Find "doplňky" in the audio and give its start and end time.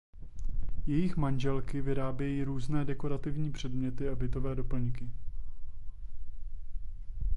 4.55-5.09